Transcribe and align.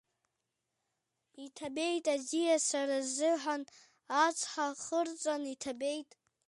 Иҭабеит 1.45 2.05
аӡиас 2.15 2.63
сара 2.71 2.97
сзыҳәан, 3.07 3.63
ацҳа 4.23 4.67
хырҵан 4.83 5.43
иҭабеит… 5.53 6.09